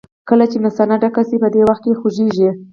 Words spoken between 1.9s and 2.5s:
خوږېږي.